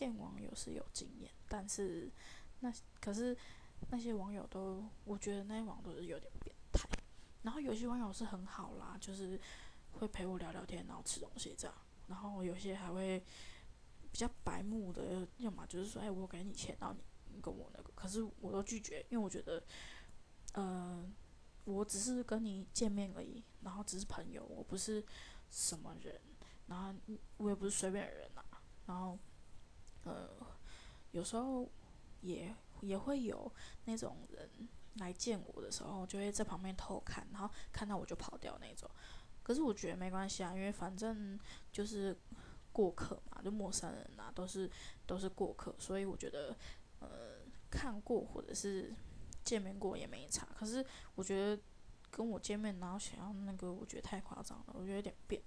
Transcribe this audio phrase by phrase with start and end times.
[0.00, 2.10] 见网友是有经验，但是
[2.60, 3.36] 那可是
[3.90, 6.88] 那些网友都，我觉得那些网友都是有点变态。
[7.42, 9.38] 然后有些网友是很好啦，就是
[9.92, 11.76] 会陪我聊聊天，然后吃东西这样。
[12.08, 13.22] 然后有些还会
[14.10, 16.96] 比较白目的，要么就是说，哎，我给你钱，然后
[17.28, 19.62] 你跟我那个，可是我都拒绝，因为我觉得，
[20.54, 21.14] 嗯，
[21.64, 25.04] 我只是跟你见面而已，然后只是朋友，我不是
[25.50, 26.18] 什么人，
[26.68, 26.98] 然后
[27.36, 28.42] 我也不是随便的人呐。
[28.86, 29.16] 然后，
[31.12, 31.68] 有时候
[32.20, 33.50] 也也会有
[33.84, 34.48] 那种人
[34.94, 38.90] 来见我的时候，就会在旁边偷看，然后看到我就跑掉那种。
[39.42, 41.38] 可是我觉得没关系啊，因为反正
[41.72, 42.16] 就是
[42.72, 44.70] 过客嘛，就陌生人呐，都是
[45.06, 46.56] 都是过客，所以我觉得，
[47.00, 47.38] 呃，
[47.70, 48.94] 看过或者是
[49.42, 50.46] 见面过也没差。
[50.54, 50.84] 可是
[51.14, 51.60] 我觉得
[52.10, 55.42] 跟我见面然后想要那个，我觉得太夸张了，我觉得有点变。